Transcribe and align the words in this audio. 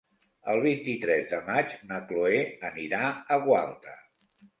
El 0.51 0.59
vint-i-tres 0.61 1.27
de 1.33 1.41
maig 1.49 1.75
na 1.89 1.99
Cloè 2.11 2.39
anirà 2.71 3.03
a 3.37 3.39
Gualta. 3.45 3.95